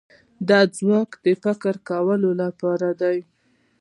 دغه 0.49 0.67
ځواک 0.77 1.11
د 1.25 1.27
فکر 1.43 1.75
کولو 1.89 2.31
لپاره 2.41 2.87
دی. 3.01 3.17